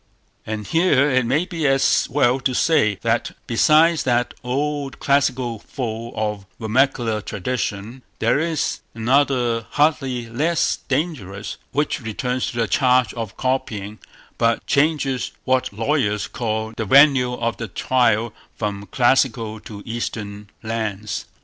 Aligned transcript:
And 0.47 0.65
here 0.65 1.11
it 1.11 1.27
may 1.27 1.45
be 1.45 1.67
as 1.67 2.07
well 2.09 2.39
to 2.39 2.55
say, 2.55 2.97
that 3.03 3.33
besides 3.45 4.01
that 4.01 4.33
old 4.43 4.97
classical 4.99 5.59
foe 5.59 6.11
of 6.15 6.47
vernacular 6.59 7.21
tradition, 7.21 8.01
there 8.17 8.39
is 8.39 8.79
another 8.95 9.67
hardly 9.69 10.27
less 10.27 10.79
dangerous, 10.87 11.57
which 11.71 12.01
returns 12.01 12.47
to 12.49 12.57
the 12.57 12.67
charge 12.67 13.13
of 13.13 13.37
copying, 13.37 13.99
but 14.39 14.65
changes 14.65 15.33
what 15.45 15.71
lawyers 15.71 16.25
call 16.27 16.73
the 16.75 16.85
venue 16.85 17.33
of 17.35 17.57
the 17.57 17.67
trial 17.67 18.33
from 18.55 18.87
classical 18.87 19.59
to 19.59 19.83
Eastern 19.85 20.49
lands. 20.63 21.25